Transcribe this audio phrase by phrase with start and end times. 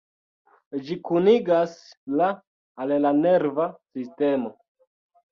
[0.85, 1.75] Ĝi kunigas
[2.21, 2.29] la
[2.85, 4.51] al la nerva sistemo.